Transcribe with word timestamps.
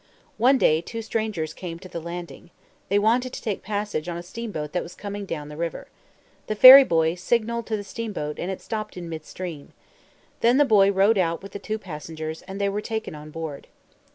One 0.39 0.57
day 0.57 0.81
two 0.81 1.03
strangers 1.03 1.53
came 1.53 1.77
to 1.77 1.87
the 1.87 1.99
landing. 2.01 2.49
They 2.89 2.97
wanted 2.97 3.33
to 3.33 3.41
take 3.43 3.61
passage 3.61 4.09
on 4.09 4.17
a 4.17 4.23
steamboat 4.23 4.71
that 4.71 4.81
was 4.81 4.95
coming 4.95 5.27
down 5.27 5.47
the 5.47 5.55
river. 5.55 5.89
The 6.47 6.55
ferry 6.55 6.83
boy 6.83 7.13
signalled 7.13 7.67
to 7.67 7.77
the 7.77 7.83
steamboat 7.83 8.39
and 8.39 8.49
it 8.49 8.61
stopped 8.61 8.97
in 8.97 9.09
midstream. 9.09 9.73
Then 10.39 10.57
the 10.57 10.65
boy 10.65 10.91
rowed 10.91 11.19
out 11.19 11.43
with 11.43 11.51
the 11.51 11.59
two 11.59 11.77
passengers, 11.77 12.41
and 12.47 12.59
they 12.59 12.67
were 12.67 12.81
taken 12.81 13.13
on 13.13 13.29
board. 13.29 13.67